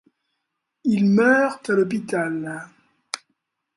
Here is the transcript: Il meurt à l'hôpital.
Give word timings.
Il 0.83 1.05
meurt 1.05 1.69
à 1.69 1.73
l'hôpital. 1.73 2.67